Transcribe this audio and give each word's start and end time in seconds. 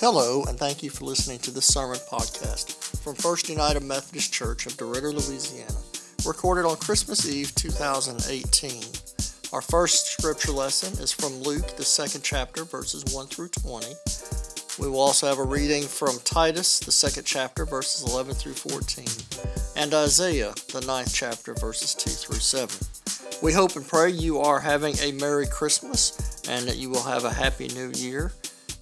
Hello, 0.00 0.44
and 0.48 0.58
thank 0.58 0.82
you 0.82 0.88
for 0.88 1.04
listening 1.04 1.38
to 1.40 1.50
this 1.50 1.66
sermon 1.66 1.98
podcast 2.10 2.72
from 3.02 3.14
First 3.14 3.50
United 3.50 3.82
Methodist 3.82 4.32
Church 4.32 4.64
of 4.64 4.72
DeRidder, 4.78 5.12
Louisiana, 5.12 5.76
recorded 6.26 6.66
on 6.66 6.78
Christmas 6.78 7.28
Eve 7.28 7.54
2018. 7.54 8.82
Our 9.52 9.60
first 9.60 10.06
scripture 10.06 10.52
lesson 10.52 10.98
is 11.02 11.12
from 11.12 11.42
Luke, 11.42 11.76
the 11.76 11.84
second 11.84 12.22
chapter, 12.22 12.64
verses 12.64 13.14
1 13.14 13.26
through 13.26 13.48
20. 13.48 13.88
We 14.78 14.88
will 14.88 15.00
also 15.00 15.26
have 15.26 15.38
a 15.38 15.44
reading 15.44 15.82
from 15.82 16.18
Titus, 16.24 16.78
the 16.80 16.92
second 16.92 17.24
chapter, 17.24 17.66
verses 17.66 18.10
11 18.10 18.36
through 18.36 18.54
14, 18.54 19.04
and 19.76 19.92
Isaiah, 19.92 20.54
the 20.72 20.80
ninth 20.86 21.12
chapter, 21.14 21.52
verses 21.52 21.94
2 21.94 22.08
through 22.08 22.38
7. 22.38 22.74
We 23.42 23.52
hope 23.52 23.76
and 23.76 23.86
pray 23.86 24.08
you 24.12 24.38
are 24.38 24.60
having 24.60 24.98
a 25.00 25.12
Merry 25.12 25.46
Christmas 25.46 26.42
and 26.48 26.66
that 26.66 26.78
you 26.78 26.88
will 26.88 27.02
have 27.02 27.24
a 27.24 27.30
Happy 27.34 27.68
New 27.68 27.90
Year. 27.94 28.32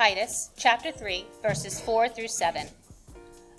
Titus 0.00 0.48
chapter 0.56 0.90
3, 0.90 1.26
verses 1.42 1.78
4 1.78 2.08
through 2.08 2.28
7. 2.28 2.66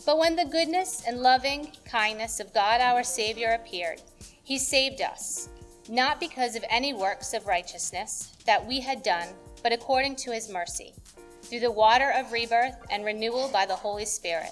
But 0.08 0.18
when 0.18 0.36
the 0.36 0.46
goodness 0.46 1.04
and 1.06 1.22
loving 1.22 1.72
kindness 1.86 2.40
of 2.40 2.52
God 2.52 2.82
our 2.82 3.04
Savior 3.04 3.50
appeared, 3.50 4.02
he 4.42 4.58
saved 4.58 5.02
us, 5.02 5.50
not 5.88 6.20
because 6.20 6.56
of 6.56 6.66
any 6.68 6.96
works 6.96 7.36
of 7.36 7.46
righteousness 7.46 8.36
that 8.48 8.66
we 8.66 8.80
had 8.80 9.04
done, 9.04 9.28
but 9.62 9.72
according 9.72 10.16
to 10.16 10.32
his 10.32 10.50
mercy, 10.50 10.96
through 11.44 11.60
the 11.60 11.70
water 11.70 12.12
of 12.16 12.32
rebirth 12.32 12.88
and 12.90 13.06
renewal 13.06 13.48
by 13.54 13.68
the 13.68 13.76
Holy 13.76 14.06
Spirit. 14.06 14.50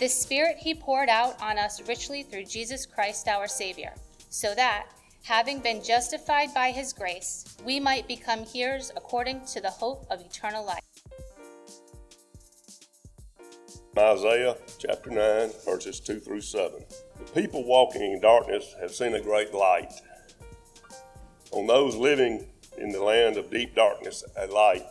This 0.00 0.20
Spirit 0.20 0.56
he 0.56 0.74
poured 0.74 1.08
out 1.08 1.40
on 1.40 1.56
us 1.56 1.86
richly 1.86 2.24
through 2.24 2.46
Jesus 2.46 2.84
Christ 2.84 3.28
our 3.28 3.46
Savior, 3.46 3.94
so 4.28 4.56
that, 4.56 4.88
having 5.22 5.60
been 5.60 5.84
justified 5.84 6.52
by 6.52 6.72
his 6.72 6.92
grace, 6.92 7.56
we 7.64 7.78
might 7.78 8.08
become 8.08 8.44
heirs 8.56 8.90
according 8.96 9.46
to 9.46 9.60
the 9.60 9.70
hope 9.70 10.04
of 10.10 10.20
eternal 10.20 10.66
life. 10.66 10.82
Isaiah 13.98 14.56
chapter 14.78 15.10
9, 15.10 15.50
verses 15.66 16.00
2 16.00 16.18
through 16.18 16.40
7. 16.40 16.82
The 17.18 17.32
people 17.32 17.62
walking 17.64 18.00
in 18.00 18.22
darkness 18.22 18.74
have 18.80 18.94
seen 18.94 19.14
a 19.14 19.20
great 19.20 19.52
light. 19.52 19.92
On 21.50 21.66
those 21.66 21.94
living 21.94 22.48
in 22.78 22.88
the 22.88 23.02
land 23.02 23.36
of 23.36 23.50
deep 23.50 23.74
darkness, 23.74 24.24
a 24.38 24.46
light 24.46 24.86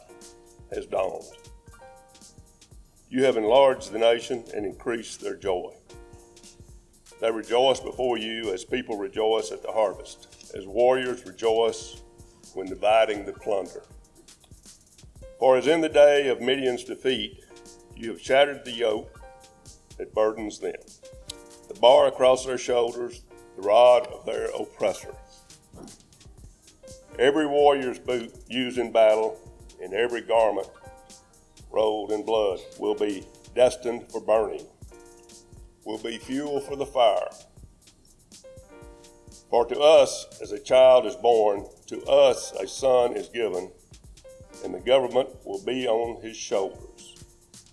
has 0.72 0.86
dawned. 0.86 1.26
You 3.10 3.24
have 3.24 3.38
enlarged 3.38 3.92
the 3.92 3.98
nation 3.98 4.44
and 4.56 4.68
increased 4.68 5.20
their 5.20 5.36
joy. 5.36 5.74
They 7.20 7.32
rejoice 7.32 7.80
before 7.80 8.20
you 8.20 8.54
as 8.54 8.64
people 8.64 9.00
rejoice 9.00 9.52
at 9.52 9.64
the 9.64 9.72
harvest, 9.72 10.54
as 10.56 10.68
warriors 10.68 11.26
rejoice 11.26 12.04
when 12.54 12.68
dividing 12.68 13.26
the 13.26 13.34
plunder. 13.34 13.82
For 15.40 15.58
as 15.58 15.66
in 15.66 15.82
the 15.82 15.90
day 15.90 16.28
of 16.28 16.40
Midian's 16.40 16.84
defeat, 16.84 17.41
you 18.02 18.10
have 18.10 18.22
shattered 18.22 18.66
the 18.66 18.72
yoke 18.72 19.22
that 19.98 20.14
burdens 20.16 20.58
them, 20.58 20.74
the 21.68 21.80
bar 21.80 22.08
across 22.08 22.46
their 22.46 22.58
shoulders, 22.58 23.22
the 23.56 23.62
rod 23.62 24.08
of 24.08 24.26
their 24.26 24.46
oppressor. 24.60 25.14
Every 27.20 27.46
warrior's 27.46 28.00
boot 28.00 28.34
used 28.48 28.80
in 28.80 28.92
battle 28.92 29.38
and 29.84 29.94
every 29.94 30.22
garment 30.22 30.68
rolled 31.70 32.12
in 32.12 32.26
blood 32.26 32.60
will 32.80 32.96
be 32.96 33.24
destined 33.54 34.12
for 34.12 34.20
burning, 34.20 34.66
will 35.86 36.00
be 36.00 36.18
fuel 36.18 36.60
for 36.60 36.76
the 36.76 36.86
fire. 36.86 37.30
For 39.52 39.66
to 39.68 39.80
us 39.80 40.26
as 40.42 40.52
a 40.52 40.60
child 40.60 41.06
is 41.06 41.16
born, 41.16 41.68
to 41.88 42.04
us 42.06 42.52
a 42.54 42.68
son 42.68 43.16
is 43.16 43.30
given, 43.30 43.72
and 44.64 44.74
the 44.74 44.80
government 44.80 45.30
will 45.46 45.64
be 45.64 45.88
on 45.88 46.20
his 46.22 46.38
shoulders 46.38 47.11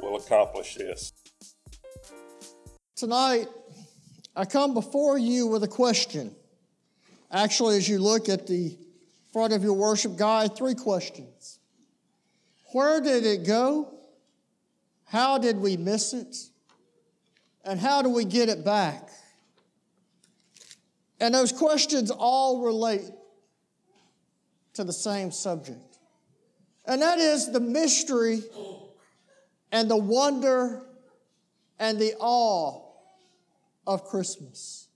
will 0.00 0.16
accomplish 0.16 0.74
this. 0.74 1.12
Tonight, 2.96 3.46
I 4.34 4.44
come 4.44 4.74
before 4.74 5.18
you 5.18 5.46
with 5.46 5.62
a 5.62 5.68
question. 5.68 6.34
Actually, 7.30 7.76
as 7.76 7.88
you 7.88 7.98
look 7.98 8.28
at 8.28 8.46
the 8.46 8.76
front 9.32 9.52
of 9.52 9.62
your 9.62 9.74
worship 9.74 10.16
guide, 10.16 10.56
three 10.56 10.74
questions. 10.74 11.58
Where 12.72 13.00
did 13.00 13.24
it 13.24 13.46
go? 13.46 13.94
How 15.04 15.38
did 15.38 15.58
we 15.58 15.76
miss 15.76 16.12
it? 16.12 16.36
And 17.64 17.78
how 17.78 18.02
do 18.02 18.10
we 18.10 18.24
get 18.24 18.48
it 18.48 18.64
back? 18.64 19.08
And 21.20 21.34
those 21.34 21.52
questions 21.52 22.10
all 22.10 22.62
relate 22.62 23.10
to 24.74 24.84
the 24.84 24.92
same 24.92 25.30
subject. 25.30 25.98
And 26.86 27.02
that 27.02 27.18
is 27.18 27.50
the 27.50 27.60
mystery 27.60 28.42
and 29.72 29.90
the 29.90 29.96
wonder 29.96 30.82
and 31.78 31.98
the 31.98 32.14
awe 32.18 32.82
of 33.86 34.04
Christmas. 34.04 34.88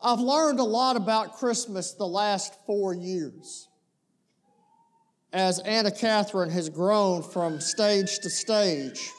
I've 0.00 0.18
learned 0.18 0.58
a 0.58 0.64
lot 0.64 0.96
about 0.96 1.34
Christmas 1.34 1.92
the 1.92 2.06
last 2.06 2.54
four 2.66 2.92
years 2.92 3.68
as 5.32 5.60
Anna 5.60 5.90
Catherine 5.90 6.50
has 6.50 6.68
grown 6.68 7.22
from 7.22 7.60
stage 7.60 8.18
to 8.18 8.28
stage. 8.28 9.10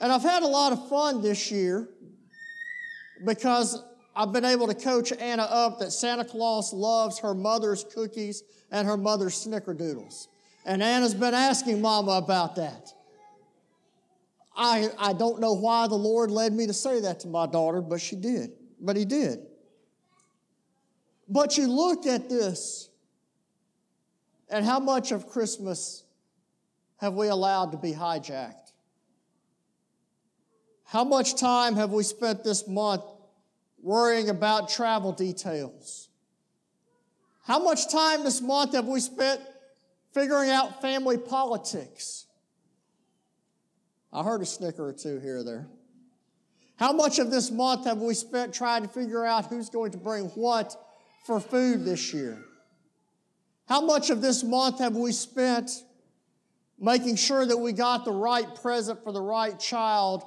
And 0.00 0.12
I've 0.12 0.22
had 0.22 0.42
a 0.42 0.46
lot 0.46 0.72
of 0.72 0.88
fun 0.88 1.22
this 1.22 1.50
year 1.50 1.88
because 3.24 3.82
I've 4.14 4.32
been 4.32 4.44
able 4.44 4.66
to 4.68 4.74
coach 4.74 5.12
Anna 5.12 5.42
up 5.42 5.78
that 5.80 5.92
Santa 5.92 6.24
Claus 6.24 6.72
loves 6.72 7.18
her 7.18 7.34
mother's 7.34 7.84
cookies 7.84 8.44
and 8.70 8.86
her 8.86 8.96
mother's 8.96 9.34
snickerdoodles. 9.34 10.28
And 10.66 10.82
Anna's 10.82 11.14
been 11.14 11.32
asking 11.32 11.80
Mama 11.80 12.12
about 12.12 12.56
that. 12.56 12.92
I, 14.56 14.88
I 14.98 15.12
don't 15.12 15.40
know 15.40 15.52
why 15.52 15.86
the 15.86 15.94
Lord 15.94 16.30
led 16.30 16.52
me 16.52 16.66
to 16.66 16.72
say 16.72 17.00
that 17.00 17.20
to 17.20 17.28
my 17.28 17.46
daughter, 17.46 17.80
but 17.80 18.00
she 18.00 18.16
did. 18.16 18.50
But 18.80 18.96
He 18.96 19.04
did. 19.04 19.46
But 21.28 21.56
you 21.56 21.68
look 21.68 22.04
at 22.04 22.28
this, 22.28 22.88
and 24.48 24.64
how 24.64 24.80
much 24.80 25.12
of 25.12 25.28
Christmas 25.28 26.02
have 26.96 27.14
we 27.14 27.28
allowed 27.28 27.70
to 27.70 27.78
be 27.78 27.92
hijacked? 27.92 28.72
How 30.84 31.04
much 31.04 31.36
time 31.36 31.76
have 31.76 31.90
we 31.90 32.02
spent 32.02 32.42
this 32.42 32.66
month 32.66 33.04
worrying 33.82 34.30
about 34.30 34.68
travel 34.68 35.12
details? 35.12 36.08
How 37.44 37.62
much 37.62 37.88
time 37.90 38.24
this 38.24 38.40
month 38.40 38.74
have 38.74 38.86
we 38.86 38.98
spent 38.98 39.40
figuring 40.16 40.48
out 40.48 40.80
family 40.80 41.18
politics? 41.18 42.24
I 44.10 44.22
heard 44.22 44.40
a 44.40 44.46
snicker 44.46 44.88
or 44.88 44.92
two 44.94 45.20
here 45.20 45.38
or 45.38 45.44
there. 45.44 45.66
How 46.76 46.92
much 46.92 47.18
of 47.18 47.30
this 47.30 47.50
month 47.50 47.84
have 47.84 47.98
we 47.98 48.14
spent 48.14 48.54
trying 48.54 48.82
to 48.82 48.88
figure 48.88 49.26
out 49.26 49.46
who's 49.46 49.68
going 49.68 49.92
to 49.92 49.98
bring 49.98 50.24
what 50.28 50.74
for 51.26 51.38
food 51.38 51.84
this 51.84 52.14
year? 52.14 52.38
How 53.68 53.82
much 53.82 54.08
of 54.08 54.22
this 54.22 54.42
month 54.42 54.78
have 54.78 54.96
we 54.96 55.12
spent 55.12 55.70
making 56.78 57.16
sure 57.16 57.44
that 57.44 57.58
we 57.58 57.72
got 57.72 58.06
the 58.06 58.12
right 58.12 58.54
present 58.62 59.04
for 59.04 59.12
the 59.12 59.20
right 59.20 59.58
child 59.60 60.24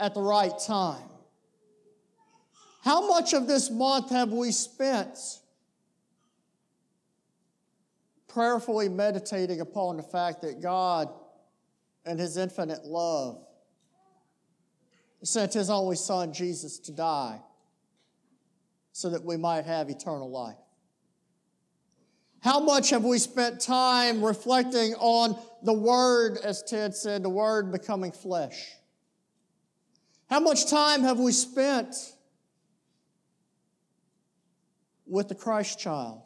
at 0.00 0.14
the 0.14 0.22
right 0.22 0.58
time? 0.66 1.02
How 2.82 3.06
much 3.06 3.34
of 3.34 3.46
this 3.46 3.70
month 3.70 4.08
have 4.08 4.30
we 4.30 4.52
spent 4.52 5.18
prayerfully 8.28 8.88
meditating 8.88 9.60
upon 9.60 9.96
the 9.96 10.02
fact 10.02 10.42
that 10.42 10.60
God 10.60 11.08
and 12.04 12.20
His 12.20 12.36
infinite 12.36 12.84
love 12.84 13.44
sent 15.22 15.54
His 15.54 15.70
only 15.70 15.96
Son, 15.96 16.32
Jesus, 16.32 16.78
to 16.80 16.92
die 16.92 17.40
so 18.92 19.10
that 19.10 19.24
we 19.24 19.36
might 19.36 19.64
have 19.64 19.90
eternal 19.90 20.30
life? 20.30 20.56
How 22.40 22.60
much 22.60 22.90
have 22.90 23.04
we 23.04 23.18
spent 23.18 23.60
time 23.60 24.24
reflecting 24.24 24.94
on 24.94 25.36
the 25.62 25.72
Word, 25.72 26.38
as 26.44 26.62
Ted 26.62 26.94
said, 26.94 27.22
the 27.22 27.28
Word 27.28 27.72
becoming 27.72 28.12
flesh? 28.12 28.72
How 30.30 30.40
much 30.40 30.70
time 30.70 31.02
have 31.02 31.18
we 31.18 31.32
spent 31.32 31.94
with 35.06 35.28
the 35.28 35.34
Christ 35.34 35.80
child? 35.80 36.22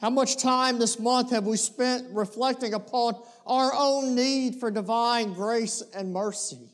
How 0.00 0.10
much 0.10 0.36
time 0.36 0.78
this 0.78 0.98
month 0.98 1.30
have 1.30 1.44
we 1.44 1.56
spent 1.56 2.06
reflecting 2.12 2.72
upon 2.72 3.20
our 3.46 3.72
own 3.74 4.14
need 4.14 4.56
for 4.56 4.70
divine 4.70 5.32
grace 5.34 5.82
and 5.94 6.12
mercy? 6.12 6.70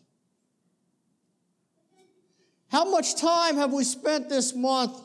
How 2.71 2.85
much 2.85 3.17
time 3.17 3.57
have 3.57 3.73
we 3.73 3.85
spent 3.85 4.29
this 4.29 4.55
month 4.55 5.01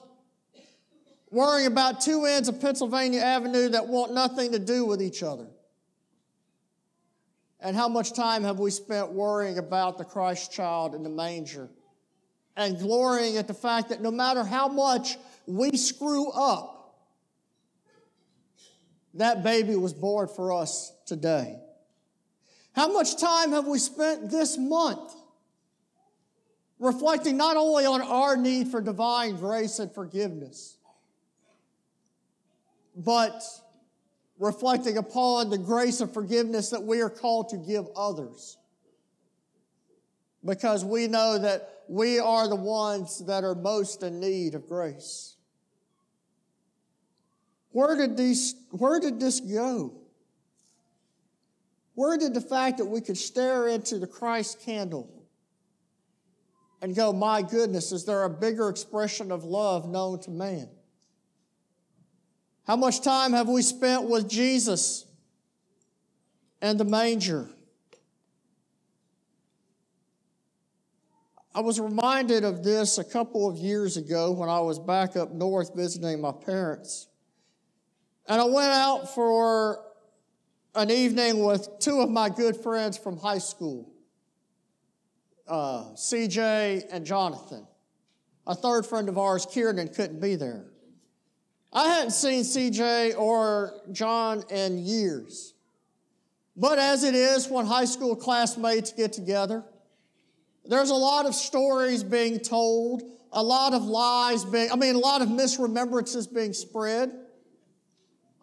worrying 1.32 1.68
about 1.68 2.02
two 2.02 2.26
ends 2.26 2.50
of 2.50 2.60
Pennsylvania 2.60 3.22
Avenue 3.22 3.70
that 3.70 3.88
want 3.88 4.14
nothing 4.14 4.52
to 4.52 4.60
do 4.60 4.86
with 4.86 5.02
each 5.02 5.24
other? 5.24 5.48
And 7.62 7.76
how 7.76 7.88
much 7.88 8.14
time 8.14 8.44
have 8.44 8.60
we 8.60 8.72
spent 8.72 9.12
worrying 9.12 9.58
about 9.58 9.98
the 9.98 10.06
Christ 10.06 10.52
child 10.52 10.94
in 10.94 11.04
the 11.04 11.10
manger 11.10 11.70
and 12.58 12.78
glorying 12.78 13.38
at 13.38 13.48
the 13.48 13.54
fact 13.54 13.90
that 13.90 14.02
no 14.02 14.12
matter 14.12 14.44
how 14.44 14.68
much 14.68 15.18
we 15.46 15.78
screw 15.78 16.32
up, 16.32 16.79
that 19.16 19.44
baby 19.44 19.76
was 19.76 19.94
born 19.94 20.28
for 20.28 20.54
us 20.54 20.94
today. 21.06 21.60
How 22.74 22.92
much 22.92 23.20
time 23.20 23.52
have 23.52 23.68
we 23.68 23.80
spent 23.80 24.30
this 24.30 24.58
month 24.58 25.14
reflecting 26.78 27.36
not 27.36 27.58
only 27.58 27.86
on 27.86 28.02
our 28.02 28.38
need 28.38 28.70
for 28.70 28.82
divine 28.82 29.36
grace 29.36 29.80
and 29.80 29.94
forgiveness, 29.94 30.78
but 32.96 33.44
reflecting 34.38 34.98
upon 34.98 35.50
the 35.50 35.58
grace 35.58 36.00
and 36.00 36.14
forgiveness 36.14 36.70
that 36.70 36.84
we 36.84 37.02
are 37.02 37.10
called 37.10 37.50
to 37.50 37.58
give 37.58 37.86
others? 37.96 38.58
Because 40.46 40.86
we 40.86 41.08
know 41.08 41.38
that 41.38 41.84
we 41.90 42.20
are 42.20 42.48
the 42.48 42.56
ones 42.56 43.26
that 43.26 43.44
are 43.44 43.56
most 43.56 44.04
in 44.04 44.20
need 44.20 44.56
of 44.56 44.70
grace. 44.70 45.36
Where 47.72 47.96
did, 47.96 48.18
these, 48.18 48.56
where 48.72 49.00
did 49.00 49.20
this 49.20 49.40
go? 49.40 49.94
Where 51.96 52.18
did 52.18 52.34
the 52.34 52.42
fact 52.42 52.78
that 52.78 52.86
we 52.86 53.02
could 53.02 53.18
stare 53.18 53.68
into 53.68 54.00
the 54.00 54.08
Christ 54.08 54.62
candle 54.62 55.10
and 56.82 56.96
go, 56.96 57.12
my 57.12 57.42
goodness, 57.42 57.92
is 57.92 58.06
there 58.06 58.24
a 58.24 58.30
bigger 58.30 58.70
expression 58.70 59.32
of 59.32 59.44
love 59.44 59.88
known 59.88 60.20
to 60.22 60.32
man? 60.32 60.70
How 62.66 62.76
much 62.76 63.02
time 63.02 63.34
have 63.34 63.50
we 63.50 63.62
spent 63.62 64.04
with 64.04 64.30
Jesus 64.30 65.06
and 66.62 66.80
the 66.80 66.86
manger? 66.86 67.50
I 71.54 71.62
was 71.62 71.80
reminded 71.80 72.44
of 72.44 72.64
this 72.64 72.98
a 73.00 73.04
couple 73.04 73.50
of 73.50 73.58
years 73.58 73.98
ago 73.98 74.32
when 74.32 74.50
I 74.50 74.60
was 74.60 74.80
back 74.80 75.18
up 75.18 75.32
north 75.32 75.76
visiting 75.76 76.22
my 76.22 76.32
parents. 76.32 77.08
And 78.30 78.40
I 78.40 78.46
went 78.46 78.72
out 78.72 79.16
for 79.16 79.84
an 80.76 80.92
evening 80.92 81.44
with 81.44 81.68
two 81.80 82.00
of 82.02 82.12
my 82.12 82.30
good 82.30 82.56
friends 82.56 82.96
from 82.96 83.18
high 83.18 83.40
school, 83.40 83.92
uh, 85.48 85.86
CJ 85.96 86.86
and 86.92 87.04
Jonathan. 87.08 87.66
A 88.46 88.54
third 88.54 88.86
friend 88.86 89.10
of 89.10 89.18
ours, 89.18 89.48
Kieran, 89.50 89.88
couldn't 89.88 90.22
be 90.22 90.36
there. 90.36 90.66
I 91.74 91.88
hadn't 91.88 92.12
seen 92.12 92.44
CJ 92.44 93.18
or 93.18 93.74
John 93.92 94.44
in 94.52 94.78
years. 94.78 95.56
But 96.56 96.78
as 96.78 97.04
it 97.04 97.16
is 97.16 97.48
when 97.48 97.66
high 97.66 97.86
school 97.86 98.16
classmates 98.16 98.92
get 98.92 99.12
together, 99.12 99.64
there's 100.66 100.92
a 100.92 100.96
lot 100.96 101.26
of 101.26 101.34
stories 101.34 102.04
being 102.04 102.40
told, 102.40 103.02
a 103.32 103.42
lot 103.42 103.74
of 103.74 103.84
lies 103.86 104.46
being, 104.46 104.72
I 104.72 104.76
mean, 104.76 104.94
a 104.94 105.00
lot 105.00 105.24
of 105.24 105.30
misremembrances 105.30 106.32
being 106.32 106.54
spread. 106.54 107.12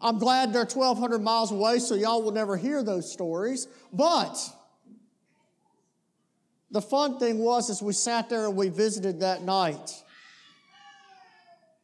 I'm 0.00 0.18
glad 0.18 0.52
they're 0.52 0.64
1,200 0.64 1.22
miles 1.22 1.52
away, 1.52 1.78
so 1.78 1.94
y'all 1.94 2.22
will 2.22 2.32
never 2.32 2.56
hear 2.56 2.82
those 2.82 3.10
stories. 3.10 3.66
But 3.92 4.36
the 6.70 6.82
fun 6.82 7.18
thing 7.18 7.38
was, 7.38 7.70
as 7.70 7.80
we 7.82 7.92
sat 7.92 8.28
there 8.28 8.46
and 8.46 8.56
we 8.56 8.68
visited 8.68 9.20
that 9.20 9.42
night, 9.42 10.02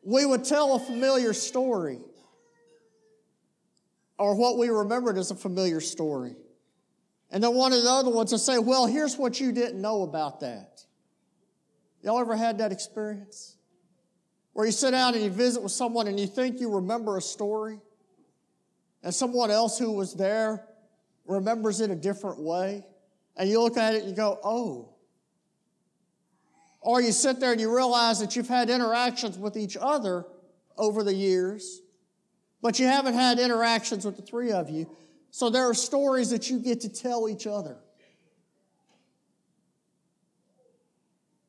we 0.02 0.26
would 0.26 0.44
tell 0.44 0.74
a 0.74 0.78
familiar 0.78 1.32
story 1.32 2.00
or 4.18 4.34
what 4.34 4.58
we 4.58 4.68
remembered 4.68 5.16
as 5.16 5.30
a 5.30 5.34
familiar 5.34 5.80
story. 5.80 6.36
And 7.30 7.42
then 7.42 7.54
one 7.54 7.72
of 7.72 7.82
the 7.82 7.90
other 7.90 8.10
ones 8.10 8.32
would 8.32 8.40
say, 8.40 8.58
Well, 8.58 8.86
here's 8.86 9.16
what 9.16 9.40
you 9.40 9.52
didn't 9.52 9.80
know 9.80 10.02
about 10.02 10.40
that. 10.40 10.84
Y'all 12.02 12.18
ever 12.18 12.36
had 12.36 12.58
that 12.58 12.72
experience? 12.72 13.56
Where 14.52 14.66
you 14.66 14.72
sit 14.72 14.90
down 14.90 15.14
and 15.14 15.22
you 15.22 15.30
visit 15.30 15.62
with 15.62 15.72
someone 15.72 16.08
and 16.08 16.20
you 16.20 16.26
think 16.26 16.60
you 16.60 16.74
remember 16.74 17.16
a 17.16 17.22
story, 17.22 17.80
and 19.02 19.14
someone 19.14 19.50
else 19.50 19.78
who 19.78 19.92
was 19.92 20.14
there 20.14 20.64
remembers 21.26 21.80
it 21.80 21.90
a 21.90 21.96
different 21.96 22.40
way. 22.40 22.84
and 23.36 23.48
you 23.48 23.60
look 23.60 23.78
at 23.78 23.94
it 23.94 24.00
and 24.00 24.10
you 24.10 24.16
go, 24.16 24.38
oh. 24.44 24.90
Or 26.80 27.00
you 27.00 27.12
sit 27.12 27.40
there 27.40 27.52
and 27.52 27.60
you 27.60 27.74
realize 27.74 28.20
that 28.20 28.36
you've 28.36 28.48
had 28.48 28.68
interactions 28.68 29.38
with 29.38 29.56
each 29.56 29.76
other 29.80 30.26
over 30.76 31.02
the 31.02 31.14
years, 31.14 31.80
but 32.60 32.78
you 32.78 32.86
haven't 32.86 33.14
had 33.14 33.38
interactions 33.38 34.04
with 34.04 34.16
the 34.16 34.22
three 34.22 34.52
of 34.52 34.68
you. 34.68 34.94
So 35.30 35.48
there 35.48 35.68
are 35.68 35.74
stories 35.74 36.30
that 36.30 36.50
you 36.50 36.58
get 36.58 36.80
to 36.82 36.88
tell 36.88 37.28
each 37.28 37.46
other. 37.46 37.76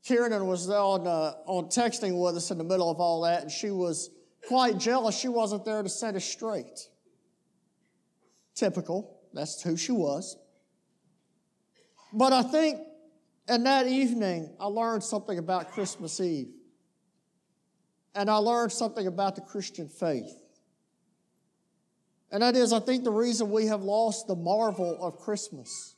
Kieran 0.03 0.45
was 0.47 0.69
on, 0.69 1.07
uh, 1.07 1.33
on 1.45 1.65
texting 1.65 2.21
with 2.21 2.35
us 2.37 2.51
in 2.51 2.57
the 2.57 2.63
middle 2.63 2.89
of 2.89 2.99
all 2.99 3.21
that, 3.21 3.41
and 3.41 3.51
she 3.51 3.71
was 3.71 4.09
quite 4.47 4.77
jealous 4.77 5.17
she 5.17 5.29
wasn't 5.29 5.65
there 5.65 5.81
to 5.81 5.89
set 5.89 6.15
us 6.15 6.25
straight. 6.25 6.89
Typical. 8.55 9.19
That's 9.33 9.61
who 9.61 9.75
she 9.77 9.91
was. 9.91 10.37
But 12.13 12.33
I 12.33 12.43
think 12.43 12.79
in 13.49 13.63
that 13.63 13.87
evening, 13.87 14.55
I 14.59 14.67
learned 14.67 15.03
something 15.03 15.37
about 15.37 15.71
Christmas 15.71 16.19
Eve. 16.19 16.49
And 18.15 18.29
I 18.29 18.37
learned 18.37 18.71
something 18.71 19.07
about 19.07 19.35
the 19.35 19.41
Christian 19.41 19.89
faith. 19.89 20.31
And 22.31 22.41
that 22.43 22.55
is, 22.55 22.73
I 22.73 22.79
think 22.79 23.03
the 23.03 23.11
reason 23.11 23.51
we 23.51 23.67
have 23.67 23.81
lost 23.81 24.27
the 24.27 24.35
marvel 24.35 24.97
of 25.01 25.17
Christmas. 25.17 25.95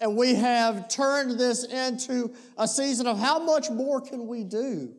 And 0.00 0.16
we 0.16 0.34
have 0.34 0.88
turned 0.88 1.38
this 1.38 1.64
into 1.64 2.34
a 2.58 2.66
season 2.66 3.06
of 3.06 3.18
how 3.18 3.38
much 3.38 3.70
more 3.70 4.00
can 4.00 4.26
we 4.26 4.44
do? 4.44 4.94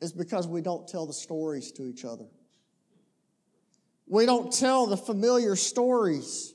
Is 0.00 0.12
because 0.12 0.46
we 0.46 0.62
don't 0.62 0.86
tell 0.88 1.06
the 1.06 1.12
stories 1.12 1.72
to 1.72 1.86
each 1.86 2.04
other. 2.04 2.24
We 4.06 4.26
don't 4.26 4.52
tell 4.52 4.86
the 4.86 4.96
familiar 4.96 5.56
stories 5.56 6.54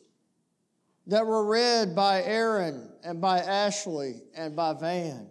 that 1.07 1.25
were 1.25 1.45
read 1.45 1.95
by 1.95 2.21
Aaron 2.23 2.89
and 3.03 3.19
by 3.19 3.39
Ashley 3.39 4.21
and 4.35 4.55
by 4.55 4.73
Van. 4.73 5.27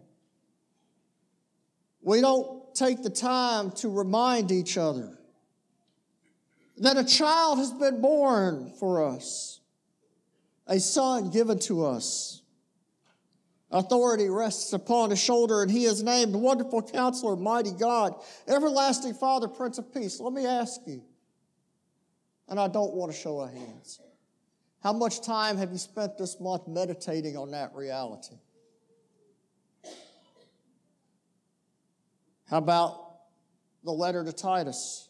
We 2.02 2.20
don't 2.20 2.74
take 2.74 3.02
the 3.02 3.10
time 3.10 3.70
to 3.72 3.88
remind 3.88 4.50
each 4.50 4.76
other 4.76 5.18
that 6.78 6.96
a 6.96 7.04
child 7.04 7.58
has 7.58 7.72
been 7.72 8.00
born 8.00 8.72
for 8.78 9.04
us, 9.04 9.60
a 10.66 10.80
son 10.80 11.30
given 11.30 11.58
to 11.60 11.84
us. 11.84 12.42
Authority 13.70 14.30
rests 14.30 14.72
upon 14.72 15.10
his 15.10 15.20
shoulder, 15.20 15.62
and 15.62 15.70
he 15.70 15.84
is 15.84 16.02
named 16.02 16.34
Wonderful 16.34 16.82
Counselor, 16.82 17.36
Mighty 17.36 17.72
God, 17.72 18.14
Everlasting 18.46 19.14
Father, 19.14 19.46
Prince 19.46 19.76
of 19.76 19.92
Peace. 19.92 20.18
Let 20.20 20.32
me 20.32 20.46
ask 20.46 20.80
you, 20.86 21.02
and 22.48 22.58
I 22.58 22.68
don't 22.68 22.94
want 22.94 23.12
to 23.12 23.18
show 23.18 23.40
of 23.40 23.52
hands. 23.52 24.00
How 24.82 24.92
much 24.92 25.22
time 25.22 25.56
have 25.56 25.72
you 25.72 25.78
spent 25.78 26.16
this 26.16 26.40
month 26.40 26.68
meditating 26.68 27.36
on 27.36 27.50
that 27.50 27.74
reality? 27.74 28.36
How 32.48 32.58
about 32.58 33.16
the 33.84 33.92
letter 33.92 34.24
to 34.24 34.32
Titus? 34.32 35.08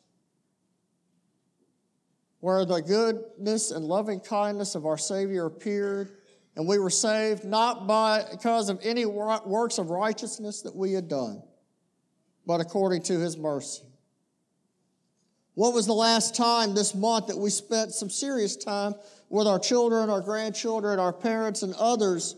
Where 2.40 2.64
the 2.64 2.80
goodness 2.80 3.70
and 3.70 3.84
loving 3.84 4.20
kindness 4.20 4.74
of 4.74 4.86
our 4.86 4.98
Savior 4.98 5.46
appeared, 5.46 6.16
and 6.56 6.66
we 6.66 6.78
were 6.78 6.90
saved 6.90 7.44
not 7.44 7.86
by, 7.86 8.24
because 8.30 8.68
of 8.68 8.80
any 8.82 9.04
works 9.06 9.78
of 9.78 9.90
righteousness 9.90 10.62
that 10.62 10.74
we 10.74 10.92
had 10.92 11.08
done, 11.08 11.42
but 12.46 12.60
according 12.60 13.02
to 13.02 13.18
His 13.18 13.36
mercy. 13.36 13.82
What 15.58 15.74
was 15.74 15.86
the 15.86 15.92
last 15.92 16.36
time 16.36 16.72
this 16.72 16.94
month 16.94 17.26
that 17.26 17.36
we 17.36 17.50
spent 17.50 17.92
some 17.92 18.08
serious 18.08 18.54
time 18.54 18.94
with 19.28 19.48
our 19.48 19.58
children, 19.58 20.08
our 20.08 20.20
grandchildren, 20.20 21.00
our 21.00 21.12
parents, 21.12 21.64
and 21.64 21.74
others 21.74 22.36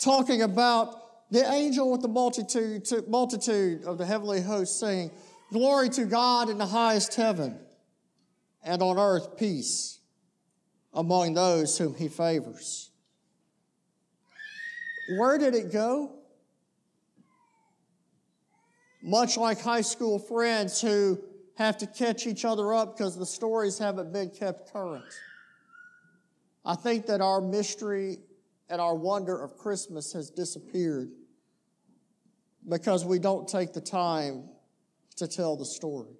talking 0.00 0.42
about 0.42 1.30
the 1.30 1.48
angel 1.48 1.92
with 1.92 2.02
the 2.02 2.08
multitude, 2.08 2.88
multitude 3.06 3.84
of 3.84 3.98
the 3.98 4.04
heavenly 4.04 4.40
host 4.40 4.80
saying, 4.80 5.12
Glory 5.52 5.90
to 5.90 6.04
God 6.06 6.50
in 6.50 6.58
the 6.58 6.66
highest 6.66 7.14
heaven, 7.14 7.56
and 8.64 8.82
on 8.82 8.98
earth 8.98 9.38
peace 9.38 10.00
among 10.92 11.34
those 11.34 11.78
whom 11.78 11.94
he 11.94 12.08
favors. 12.08 12.90
Where 15.20 15.38
did 15.38 15.54
it 15.54 15.70
go? 15.70 16.16
Much 19.04 19.36
like 19.36 19.60
high 19.60 19.82
school 19.82 20.18
friends 20.18 20.80
who 20.80 21.22
have 21.60 21.76
to 21.76 21.86
catch 21.86 22.26
each 22.26 22.46
other 22.46 22.72
up 22.72 22.96
because 22.96 23.18
the 23.18 23.26
stories 23.26 23.76
haven't 23.76 24.10
been 24.14 24.30
kept 24.30 24.72
current. 24.72 25.04
I 26.64 26.74
think 26.74 27.04
that 27.06 27.20
our 27.20 27.42
mystery 27.42 28.18
and 28.70 28.80
our 28.80 28.94
wonder 28.94 29.42
of 29.42 29.58
Christmas 29.58 30.10
has 30.14 30.30
disappeared 30.30 31.10
because 32.66 33.04
we 33.04 33.18
don't 33.18 33.46
take 33.46 33.74
the 33.74 33.80
time 33.80 34.48
to 35.16 35.28
tell 35.28 35.54
the 35.54 35.66
story. 35.66 36.16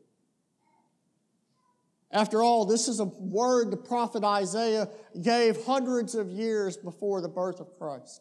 After 2.12 2.42
all, 2.42 2.66
this 2.66 2.87
is 2.87 3.00
a 3.00 3.04
word 3.04 3.70
the 3.70 3.78
prophet 3.78 4.23
Isaiah 4.23 4.90
gave 5.23 5.64
hundreds 5.64 6.14
of 6.14 6.28
years 6.28 6.76
before 6.76 7.23
the 7.23 7.28
birth 7.28 7.61
of 7.61 7.78
Christ. 7.78 8.20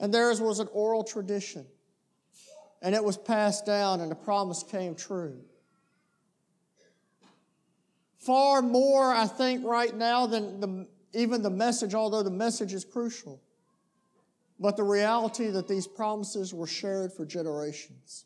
And 0.00 0.14
theirs 0.14 0.40
was 0.40 0.60
an 0.60 0.68
oral 0.72 1.04
tradition. 1.04 1.66
And 2.80 2.94
it 2.94 3.04
was 3.04 3.18
passed 3.18 3.66
down 3.66 4.00
and 4.00 4.10
the 4.10 4.16
promise 4.16 4.62
came 4.62 4.94
true 4.94 5.42
far 8.24 8.62
more, 8.62 9.12
I 9.12 9.26
think, 9.26 9.64
right 9.64 9.94
now 9.94 10.26
than 10.26 10.60
the, 10.60 10.86
even 11.12 11.42
the 11.42 11.50
message, 11.50 11.94
although 11.94 12.22
the 12.22 12.30
message 12.30 12.72
is 12.72 12.84
crucial. 12.84 13.40
But 14.58 14.76
the 14.76 14.84
reality 14.84 15.48
that 15.50 15.68
these 15.68 15.86
promises 15.86 16.54
were 16.54 16.66
shared 16.66 17.12
for 17.12 17.26
generations. 17.26 18.24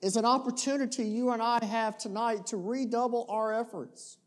Is 0.00 0.16
an 0.16 0.24
opportunity 0.24 1.04
you 1.04 1.30
and 1.30 1.42
I 1.42 1.64
have 1.64 1.98
tonight 1.98 2.46
to 2.48 2.56
redouble 2.56 3.26
our 3.28 3.52
efforts, 3.52 4.18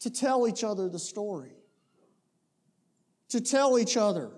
to 0.00 0.10
tell 0.10 0.48
each 0.48 0.64
other 0.64 0.88
the 0.88 0.98
story, 0.98 1.52
to 3.28 3.40
tell 3.40 3.78
each 3.78 3.96
other 3.96 4.30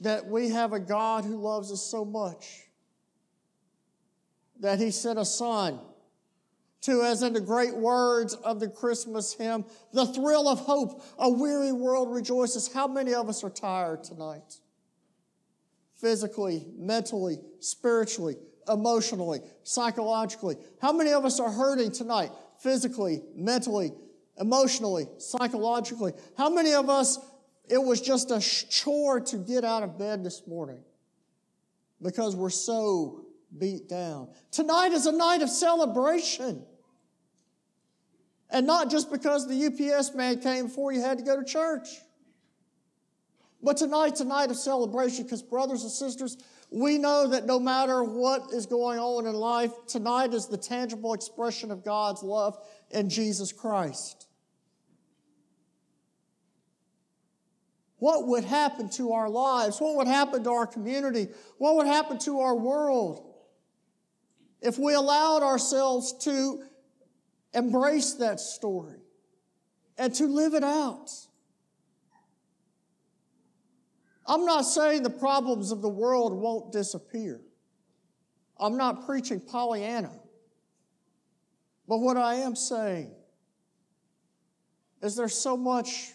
that 0.00 0.26
we 0.26 0.48
have 0.48 0.72
a 0.72 0.80
God 0.80 1.24
who 1.24 1.36
loves 1.36 1.70
us 1.70 1.82
so 1.82 2.04
much 2.04 2.69
that 4.60 4.78
he 4.78 4.90
sent 4.90 5.18
a 5.18 5.24
son 5.24 5.80
to, 6.82 7.02
as 7.02 7.22
in 7.22 7.32
the 7.32 7.40
great 7.40 7.76
words 7.76 8.34
of 8.34 8.60
the 8.60 8.68
Christmas 8.68 9.34
hymn, 9.34 9.64
the 9.92 10.06
thrill 10.06 10.48
of 10.48 10.60
hope, 10.60 11.02
a 11.18 11.28
weary 11.28 11.72
world 11.72 12.14
rejoices. 12.14 12.72
How 12.72 12.86
many 12.86 13.12
of 13.12 13.28
us 13.28 13.44
are 13.44 13.50
tired 13.50 14.02
tonight? 14.02 14.56
Physically, 15.96 16.66
mentally, 16.78 17.38
spiritually, 17.58 18.36
emotionally, 18.68 19.40
psychologically. 19.62 20.56
How 20.80 20.92
many 20.92 21.12
of 21.12 21.24
us 21.24 21.38
are 21.40 21.50
hurting 21.50 21.92
tonight? 21.92 22.30
Physically, 22.60 23.22
mentally, 23.34 23.92
emotionally, 24.38 25.06
psychologically. 25.18 26.12
How 26.38 26.48
many 26.48 26.72
of 26.72 26.88
us, 26.88 27.18
it 27.68 27.82
was 27.82 28.00
just 28.00 28.30
a 28.30 28.40
chore 28.40 29.20
to 29.20 29.36
get 29.36 29.64
out 29.64 29.82
of 29.82 29.98
bed 29.98 30.24
this 30.24 30.46
morning 30.46 30.82
because 32.00 32.34
we're 32.34 32.48
so 32.48 33.26
beat 33.56 33.88
down. 33.88 34.28
Tonight 34.50 34.92
is 34.92 35.06
a 35.06 35.12
night 35.12 35.42
of 35.42 35.50
celebration. 35.50 36.64
And 38.50 38.66
not 38.66 38.90
just 38.90 39.10
because 39.10 39.46
the 39.46 39.66
UPS 39.66 40.14
man 40.14 40.40
came 40.40 40.66
before 40.66 40.92
you 40.92 41.00
had 41.00 41.18
to 41.18 41.24
go 41.24 41.36
to 41.36 41.44
church. 41.44 41.88
But 43.62 43.76
tonight's 43.76 44.20
a 44.20 44.24
night 44.24 44.50
of 44.50 44.56
celebration 44.56 45.24
because, 45.24 45.42
brothers 45.42 45.82
and 45.82 45.92
sisters, 45.92 46.38
we 46.70 46.98
know 46.98 47.28
that 47.28 47.46
no 47.46 47.60
matter 47.60 48.02
what 48.02 48.52
is 48.52 48.66
going 48.66 48.98
on 48.98 49.26
in 49.26 49.34
life, 49.34 49.72
tonight 49.86 50.32
is 50.32 50.46
the 50.46 50.56
tangible 50.56 51.14
expression 51.14 51.70
of 51.70 51.84
God's 51.84 52.22
love 52.22 52.56
in 52.90 53.10
Jesus 53.10 53.52
Christ. 53.52 54.26
What 57.98 58.28
would 58.28 58.44
happen 58.44 58.88
to 58.90 59.12
our 59.12 59.28
lives? 59.28 59.78
What 59.78 59.96
would 59.96 60.06
happen 60.06 60.42
to 60.44 60.50
our 60.50 60.66
community? 60.66 61.28
What 61.58 61.76
would 61.76 61.86
happen 61.86 62.18
to 62.20 62.40
our 62.40 62.56
world 62.56 63.29
if 64.60 64.78
we 64.78 64.94
allowed 64.94 65.42
ourselves 65.42 66.12
to 66.24 66.62
embrace 67.54 68.14
that 68.14 68.40
story 68.40 69.00
and 69.98 70.14
to 70.14 70.26
live 70.26 70.54
it 70.54 70.64
out. 70.64 71.10
I'm 74.26 74.44
not 74.44 74.62
saying 74.62 75.02
the 75.02 75.10
problems 75.10 75.72
of 75.72 75.82
the 75.82 75.88
world 75.88 76.32
won't 76.32 76.72
disappear. 76.72 77.40
I'm 78.58 78.76
not 78.76 79.06
preaching 79.06 79.40
Pollyanna. 79.40 80.12
But 81.88 81.98
what 81.98 82.16
I 82.16 82.34
am 82.36 82.54
saying 82.54 83.12
is 85.02 85.16
there's 85.16 85.34
so 85.34 85.56
much 85.56 86.12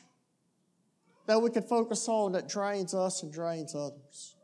that 1.25 1.41
we 1.41 1.49
could 1.49 1.65
focus 1.65 2.07
on 2.07 2.33
that 2.33 2.47
drains 2.47 2.93
us 2.93 3.23
and 3.23 3.33
drains 3.33 3.75
others. 3.75 4.35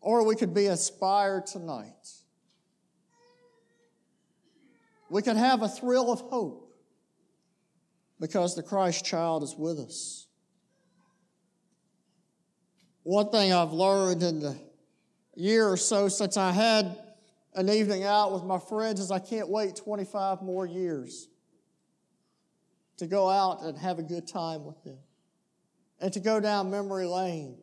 Or 0.00 0.24
we 0.24 0.36
could 0.36 0.54
be 0.54 0.66
inspired 0.66 1.46
tonight 1.46 2.19
we 5.10 5.22
can 5.22 5.36
have 5.36 5.62
a 5.62 5.68
thrill 5.68 6.12
of 6.12 6.20
hope 6.20 6.72
because 8.20 8.54
the 8.54 8.62
Christ 8.62 9.04
child 9.04 9.42
is 9.42 9.56
with 9.56 9.78
us. 9.80 10.28
One 13.02 13.30
thing 13.30 13.52
I've 13.52 13.72
learned 13.72 14.22
in 14.22 14.40
the 14.40 14.56
year 15.34 15.68
or 15.68 15.76
so 15.76 16.08
since 16.08 16.36
I 16.36 16.52
had 16.52 16.96
an 17.54 17.68
evening 17.68 18.04
out 18.04 18.32
with 18.32 18.44
my 18.44 18.58
friends 18.58 19.00
is 19.00 19.10
I 19.10 19.18
can't 19.18 19.48
wait 19.48 19.74
25 19.74 20.42
more 20.42 20.64
years 20.64 21.28
to 22.98 23.06
go 23.06 23.28
out 23.28 23.62
and 23.62 23.76
have 23.78 23.98
a 23.98 24.04
good 24.04 24.28
time 24.28 24.64
with 24.64 24.80
them 24.84 24.98
and 26.00 26.12
to 26.12 26.20
go 26.20 26.38
down 26.38 26.70
memory 26.70 27.06
lane 27.06 27.58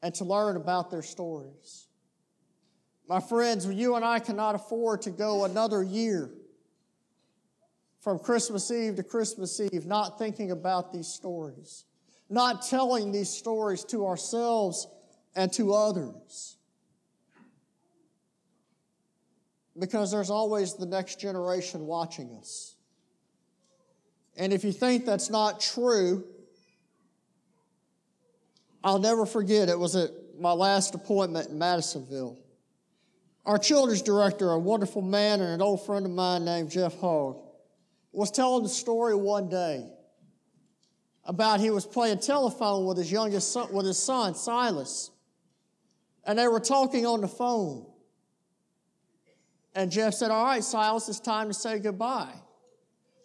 and 0.00 0.14
to 0.14 0.24
learn 0.24 0.56
about 0.56 0.90
their 0.90 1.02
stories. 1.02 1.87
My 3.08 3.20
friends, 3.20 3.64
you 3.64 3.96
and 3.96 4.04
I 4.04 4.18
cannot 4.18 4.54
afford 4.54 5.02
to 5.02 5.10
go 5.10 5.44
another 5.44 5.82
year 5.82 6.30
from 8.00 8.18
Christmas 8.18 8.70
Eve 8.70 8.96
to 8.96 9.02
Christmas 9.02 9.58
Eve 9.60 9.86
not 9.86 10.18
thinking 10.18 10.50
about 10.50 10.92
these 10.92 11.08
stories, 11.08 11.84
not 12.28 12.62
telling 12.62 13.10
these 13.10 13.30
stories 13.30 13.82
to 13.84 14.06
ourselves 14.06 14.86
and 15.34 15.50
to 15.54 15.72
others. 15.72 16.58
Because 19.78 20.10
there's 20.10 20.30
always 20.30 20.74
the 20.74 20.86
next 20.86 21.18
generation 21.18 21.86
watching 21.86 22.36
us. 22.38 22.74
And 24.36 24.52
if 24.52 24.64
you 24.64 24.72
think 24.72 25.06
that's 25.06 25.30
not 25.30 25.60
true, 25.60 26.24
I'll 28.84 28.98
never 28.98 29.24
forget 29.24 29.70
it 29.70 29.78
was 29.78 29.96
at 29.96 30.10
my 30.38 30.52
last 30.52 30.94
appointment 30.94 31.48
in 31.48 31.58
Madisonville. 31.58 32.38
Our 33.48 33.56
children's 33.56 34.02
director, 34.02 34.50
a 34.50 34.58
wonderful 34.58 35.00
man 35.00 35.40
and 35.40 35.50
an 35.50 35.62
old 35.62 35.86
friend 35.86 36.04
of 36.04 36.12
mine 36.12 36.44
named 36.44 36.70
Jeff 36.70 37.00
Hogg, 37.00 37.38
was 38.12 38.30
telling 38.30 38.62
the 38.62 38.68
story 38.68 39.14
one 39.14 39.48
day 39.48 39.88
about 41.24 41.58
he 41.58 41.70
was 41.70 41.86
playing 41.86 42.18
telephone 42.18 42.84
with 42.84 42.98
his 42.98 43.10
youngest 43.10 43.50
son, 43.50 43.72
with 43.72 43.86
his 43.86 43.98
son 43.98 44.34
Silas, 44.34 45.10
and 46.24 46.38
they 46.38 46.46
were 46.46 46.60
talking 46.60 47.06
on 47.06 47.22
the 47.22 47.28
phone. 47.28 47.86
And 49.74 49.90
Jeff 49.90 50.12
said, 50.12 50.30
"All 50.30 50.44
right, 50.44 50.62
Silas, 50.62 51.08
it's 51.08 51.18
time 51.18 51.48
to 51.48 51.54
say 51.54 51.78
goodbye." 51.78 52.34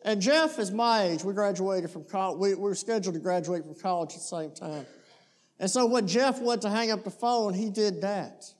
And 0.03 0.21
Jeff 0.21 0.57
is 0.57 0.71
my 0.71 1.03
age. 1.03 1.25
We 1.25 1.33
graduated 1.33 1.89
from 1.89 2.05
college. 2.05 2.39
We, 2.39 2.55
we 2.55 2.61
were 2.61 2.75
scheduled 2.75 3.15
to 3.15 3.19
graduate 3.19 3.65
from 3.65 3.75
college 3.75 4.11
at 4.11 4.19
the 4.19 4.21
same 4.21 4.51
time. 4.51 4.85
And 5.59 5.69
so 5.69 5.85
when 5.85 6.07
Jeff 6.07 6.39
went 6.41 6.61
to 6.61 6.69
hang 6.69 6.91
up 6.91 7.03
the 7.03 7.11
phone, 7.11 7.53
he 7.53 7.69
did 7.69 7.99
that. 8.03 8.53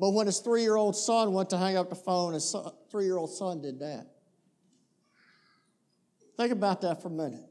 But 0.00 0.12
when 0.12 0.26
his 0.26 0.38
three 0.38 0.62
year 0.62 0.76
old 0.76 0.96
son 0.96 1.34
went 1.34 1.50
to 1.50 1.58
hang 1.58 1.76
up 1.76 1.90
the 1.90 1.94
phone, 1.94 2.32
his 2.32 2.56
three 2.90 3.04
year 3.04 3.18
old 3.18 3.30
son 3.30 3.60
did 3.60 3.80
that. 3.80 4.06
Think 6.38 6.52
about 6.52 6.80
that 6.80 7.02
for 7.02 7.08
a 7.08 7.10
minute. 7.10 7.44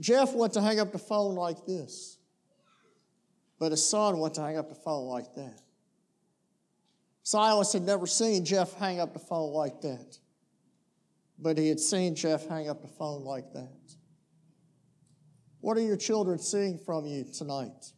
Jeff 0.00 0.32
went 0.32 0.54
to 0.54 0.62
hang 0.62 0.80
up 0.80 0.92
the 0.92 0.98
phone 0.98 1.34
like 1.34 1.66
this, 1.66 2.16
but 3.58 3.70
his 3.70 3.86
son 3.86 4.18
went 4.18 4.32
to 4.34 4.40
hang 4.40 4.56
up 4.56 4.70
the 4.70 4.74
phone 4.74 5.06
like 5.06 5.34
that. 5.34 5.60
Silas 7.22 7.74
had 7.74 7.82
never 7.82 8.06
seen 8.06 8.42
Jeff 8.42 8.72
hang 8.72 8.98
up 8.98 9.12
the 9.12 9.18
phone 9.18 9.52
like 9.52 9.82
that, 9.82 10.18
but 11.38 11.58
he 11.58 11.68
had 11.68 11.80
seen 11.80 12.14
Jeff 12.14 12.48
hang 12.48 12.70
up 12.70 12.80
the 12.80 12.88
phone 12.88 13.24
like 13.24 13.52
that. 13.52 13.94
What 15.60 15.76
are 15.76 15.82
your 15.82 15.98
children 15.98 16.38
seeing 16.38 16.78
from 16.78 17.04
you 17.04 17.24
tonight? 17.24 17.92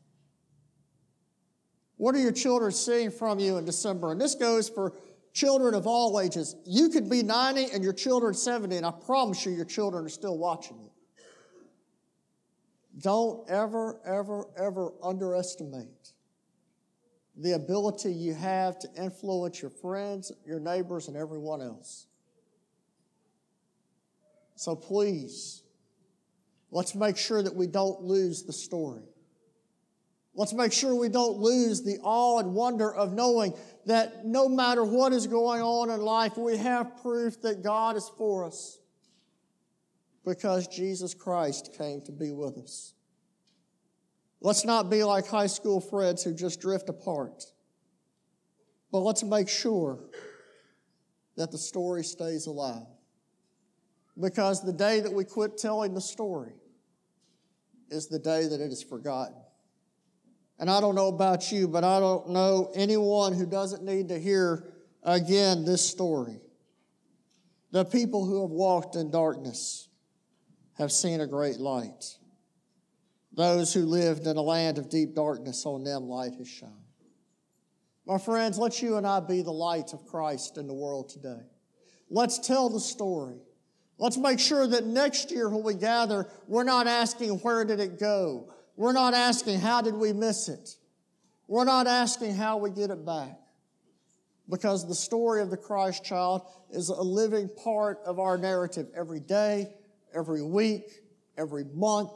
What 1.97 2.15
are 2.15 2.19
your 2.19 2.33
children 2.33 2.73
seeing 2.73 3.11
from 3.11 3.39
you 3.39 3.57
in 3.57 3.65
December? 3.65 4.13
And 4.13 4.21
this 4.21 4.35
goes 4.35 4.69
for 4.69 4.95
children 5.33 5.75
of 5.75 5.87
all 5.87 6.21
ages. 6.21 6.57
You 6.65 6.89
could 6.89 7.09
be 7.09 7.23
90 7.23 7.73
and 7.73 7.83
your 7.83 7.93
children 7.93 8.35
70, 8.35 8.77
and 8.77 8.87
I 8.87 8.91
promise 8.91 9.45
you, 9.47 9.53
your 9.53 9.65
children 9.65 10.05
are 10.05 10.11
still 10.11 10.37
watching 10.37 10.79
you. 10.79 10.91
Don't 12.99 13.49
ever, 13.51 14.01
ever, 14.07 14.47
ever 14.57 14.93
underestimate 15.03 16.13
the 17.37 17.53
ability 17.53 18.13
you 18.13 18.33
have 18.33 18.79
to 18.79 18.89
influence 18.97 19.61
your 19.61 19.71
friends, 19.71 20.33
your 20.47 20.59
neighbors, 20.59 21.09
and 21.09 21.17
everyone 21.17 21.61
else. 21.61 22.07
So 24.55 24.75
please, 24.75 25.63
let's 26.71 26.95
make 26.95 27.19
sure 27.19 27.43
that 27.43 27.55
we 27.55 27.67
don't 27.67 28.01
lose 28.01 28.45
the 28.45 28.55
story. 28.55 29.03
Let's 30.37 30.53
make 30.53 30.73
sure 30.73 30.95
we 30.95 31.09
don't 31.09 31.39
lose 31.39 31.83
the 31.83 31.99
awe 32.03 32.39
and 32.41 32.55
wonder 32.55 32.95
of 32.95 33.15
knowing 33.15 33.55
that 33.87 34.27
no 34.27 34.51
matter 34.51 34.85
what 34.85 35.15
is 35.15 35.27
going 35.27 35.63
on 35.63 35.89
in 35.89 36.01
life, 36.03 36.37
we 36.37 36.59
have 36.59 37.01
proof 37.01 37.41
that 37.41 37.63
God 37.63 37.97
is 37.97 38.11
for 38.19 38.45
us 38.45 38.79
because 40.27 40.69
Jesus 40.69 41.15
Christ 41.15 41.75
came 41.79 42.03
to 42.03 42.13
be 42.13 42.33
with 42.33 42.59
us. 42.59 42.93
Let's 44.43 44.67
not 44.67 44.91
be 44.91 45.03
like 45.05 45.27
high 45.27 45.47
school 45.47 45.81
friends 45.81 46.23
who 46.23 46.35
just 46.35 46.61
drift 46.61 46.91
apart, 46.91 47.45
but 48.93 48.99
let's 48.99 49.25
make 49.25 49.49
sure 49.49 50.05
that 51.37 51.51
the 51.51 51.59
story 51.59 52.05
stays 52.05 52.47
alive. 52.47 52.87
Because 54.21 54.63
the 54.63 54.73
day 54.73 55.01
that 55.01 55.13
we 55.13 55.25
quit 55.25 55.57
telling 55.57 55.95
the 55.95 56.01
story 56.01 56.53
is 57.91 58.09
the 58.09 58.19
day 58.19 58.47
that 58.47 58.61
it 58.61 58.71
is 58.71 58.83
forgotten. 58.83 59.37
And 60.59 60.71
I 60.71 60.81
don't 60.81 60.95
know 60.95 61.09
about 61.09 61.53
you, 61.53 61.69
but 61.69 61.85
I 61.85 62.01
don't 62.01 62.31
know 62.31 62.71
anyone 62.75 63.35
who 63.35 63.47
doesn't 63.47 63.83
need 63.83 64.09
to 64.09 64.19
hear 64.19 64.73
again 65.03 65.65
this 65.65 65.87
story. 65.87 66.41
The 67.73 67.85
people 67.85 68.25
who 68.25 68.43
have 68.43 68.51
walked 68.51 68.97
in 68.97 69.11
darkness 69.11 69.89
have 70.79 70.91
seen 70.91 71.21
a 71.21 71.27
great 71.27 71.59
light. 71.59 72.17
Those 73.33 73.75
who 73.75 73.85
lived 73.85 74.27
in 74.27 74.39
a 74.39 74.43
land 74.43 74.79
of 74.79 74.89
deep 74.89 75.15
darkness, 75.15 75.67
on 75.67 75.85
them 75.85 76.09
light 76.09 76.35
has 76.39 76.49
shone. 76.49 76.85
My 78.07 78.19
friends, 78.19 78.59
let 78.59 78.81
you 78.81 78.97
and 78.97 79.07
I 79.07 79.21
be 79.21 79.43
the 79.43 79.53
light 79.53 79.93
of 79.93 80.07
Christ 80.07 80.57
in 80.57 80.67
the 80.67 80.75
world 80.75 81.11
today. 81.11 81.43
Let's 82.09 82.39
tell 82.39 82.71
the 82.71 82.81
story. 82.81 83.41
Let's 83.99 84.17
make 84.17 84.39
sure 84.39 84.67
that 84.67 84.87
next 84.87 85.31
year 85.31 85.49
when 85.49 85.63
we 85.63 85.75
gather, 85.75 86.29
we're 86.47 86.65
not 86.65 86.87
asking, 86.87 87.31
where 87.41 87.65
did 87.65 87.81
it 87.81 87.99
go? 87.99 88.53
We're 88.77 88.93
not 88.93 89.15
asking, 89.15 89.61
how 89.61 89.81
did 89.81 89.95
we 89.95 90.13
miss 90.13 90.49
it? 90.49 90.77
We're 91.49 91.65
not 91.65 91.87
asking 91.87 92.35
how 92.35 92.59
we 92.59 92.71
get 92.71 92.91
it 92.91 93.07
back. 93.07 93.39
Because 94.49 94.87
the 94.87 94.95
story 94.95 95.43
of 95.43 95.51
the 95.51 95.57
Christ 95.57 96.05
child 96.05 96.43
is 96.71 96.89
a 96.89 97.03
living 97.03 97.49
part 97.65 97.99
of 98.07 98.21
our 98.21 98.39
narrative 98.39 98.87
every 98.95 99.19
day, 99.21 99.67
every 100.15 100.43
week, 100.43 101.03
every 101.37 101.65
month, 101.75 102.13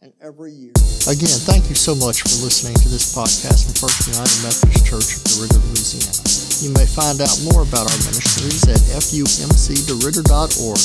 and 0.00 0.12
every 0.22 0.52
year. 0.52 0.72
Again, 1.08 1.38
thank 1.48 1.68
you 1.68 1.74
so 1.74 1.94
much 1.94 2.22
for 2.22 2.28
listening 2.44 2.74
to 2.74 2.88
this 2.88 3.14
podcast 3.14 3.64
from 3.64 3.74
First 3.74 4.06
United 4.06 4.42
Methodist 4.44 4.86
Church 4.86 5.16
of 5.16 5.22
DeRidder, 5.28 5.60
Louisiana. 5.72 6.12
You 6.60 6.70
may 6.72 6.86
find 6.86 7.20
out 7.20 7.36
more 7.52 7.62
about 7.64 7.90
our 7.90 7.98
ministries 8.04 8.64
at 8.68 8.80
fumcderidder.org 8.80 10.80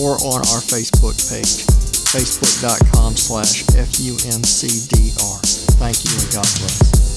or 0.00 0.16
on 0.24 0.40
our 0.52 0.60
Facebook 0.64 1.16
page 1.28 1.81
facebook.com 2.12 3.16
slash 3.16 3.64
FUMCDR. 3.64 5.40
Thank 5.78 6.04
you 6.04 6.12
and 6.12 6.32
God 6.34 6.44
bless. 6.58 7.11